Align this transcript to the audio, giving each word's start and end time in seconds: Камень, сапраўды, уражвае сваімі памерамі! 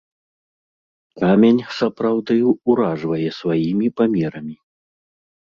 Камень, 1.23 1.59
сапраўды, 1.81 2.39
уражвае 2.73 3.29
сваімі 3.41 3.87
памерамі! 4.03 4.55